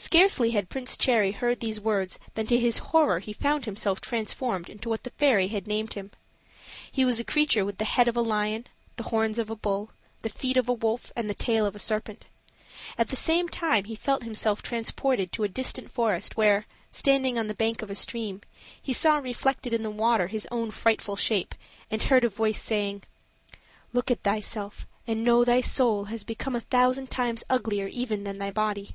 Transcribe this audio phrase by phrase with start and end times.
[0.00, 4.70] Scarcely had Prince Cherry heard these words than to his horror he found himself transformed
[4.70, 5.96] into what the Fairy had named.
[6.90, 9.90] He was a creature with the head of a lion, the horns of a bull,
[10.22, 12.26] the feet of a wolf, and the tail of a serpent.
[12.96, 17.48] At the same time he felt himself transported to a distant forest, where, standing on
[17.48, 18.40] the bank of a stream,
[18.80, 21.56] he saw reflected in the water his own frightful shape,
[21.90, 23.02] and heard a voice saying:
[23.92, 28.38] "Look at thyself, and know thy soul has become a thousand times uglier even than
[28.38, 28.94] thy body."